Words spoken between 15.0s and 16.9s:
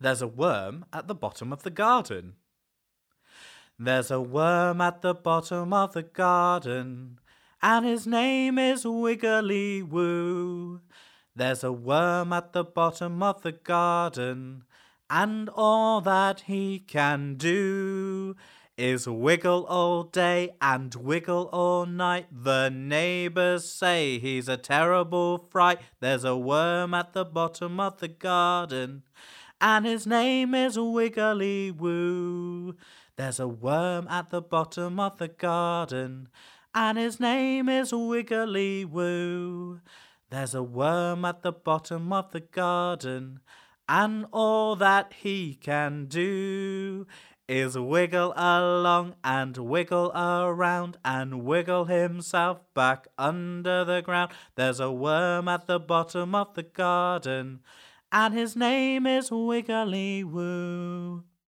and all that he